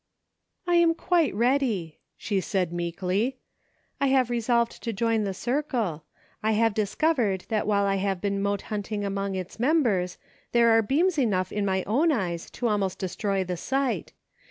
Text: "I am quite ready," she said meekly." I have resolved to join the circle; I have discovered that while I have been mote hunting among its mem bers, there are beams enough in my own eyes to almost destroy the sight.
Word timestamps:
"I 0.65 0.77
am 0.77 0.95
quite 0.95 1.31
ready," 1.35 1.99
she 2.17 2.41
said 2.41 2.73
meekly." 2.73 3.37
I 4.01 4.07
have 4.07 4.31
resolved 4.31 4.81
to 4.81 4.91
join 4.91 5.25
the 5.25 5.33
circle; 5.35 6.05
I 6.41 6.53
have 6.53 6.73
discovered 6.73 7.45
that 7.49 7.67
while 7.67 7.85
I 7.85 7.97
have 7.97 8.19
been 8.19 8.41
mote 8.41 8.63
hunting 8.73 9.05
among 9.05 9.35
its 9.35 9.59
mem 9.59 9.83
bers, 9.83 10.17
there 10.53 10.71
are 10.71 10.81
beams 10.81 11.19
enough 11.19 11.51
in 11.51 11.67
my 11.67 11.83
own 11.83 12.11
eyes 12.11 12.49
to 12.49 12.67
almost 12.67 12.97
destroy 12.97 13.43
the 13.43 13.57
sight. 13.57 14.11